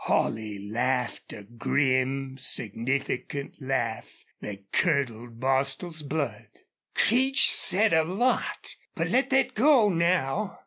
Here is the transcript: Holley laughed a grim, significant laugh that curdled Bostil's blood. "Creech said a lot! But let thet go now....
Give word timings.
Holley 0.05 0.57
laughed 0.57 1.31
a 1.31 1.43
grim, 1.43 2.35
significant 2.39 3.61
laugh 3.61 4.25
that 4.39 4.71
curdled 4.71 5.39
Bostil's 5.39 6.01
blood. 6.01 6.61
"Creech 6.95 7.55
said 7.55 7.93
a 7.93 8.03
lot! 8.03 8.77
But 8.95 9.09
let 9.11 9.29
thet 9.29 9.53
go 9.53 9.89
now.... 9.89 10.57